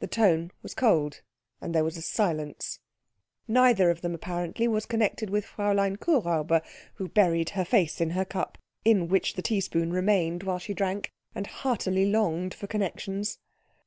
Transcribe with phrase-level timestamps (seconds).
[0.00, 1.22] The tone was cold,
[1.62, 2.80] and there was a silence.
[3.48, 6.60] Neither of them, apparently, was connected with Fräulein Kuhräuber,
[6.96, 10.74] who buried her face in her cup, in which the tea spoon remained while she
[10.74, 13.38] drank, and heartily longed for connections.